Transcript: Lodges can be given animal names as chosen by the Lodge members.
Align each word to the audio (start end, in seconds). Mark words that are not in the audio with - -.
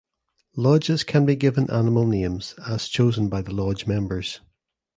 Lodges 0.55 1.03
can 1.03 1.27
be 1.27 1.35
given 1.35 1.69
animal 1.69 2.07
names 2.07 2.55
as 2.67 2.87
chosen 2.87 3.29
by 3.29 3.43
the 3.43 3.53
Lodge 3.53 3.85
members. 3.85 4.39